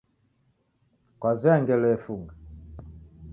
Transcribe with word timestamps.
Kwazoya 1.19 1.57
ngelo 1.61 1.85
yefunga? 1.93 2.33